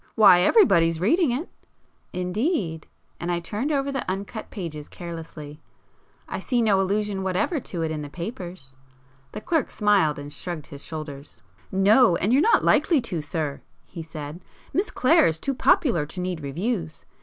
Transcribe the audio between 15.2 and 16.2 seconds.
is too popular to